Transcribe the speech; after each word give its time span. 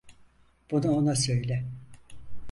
Bunu 0.71 0.91
ona 0.91 1.15
söyle. 1.15 1.65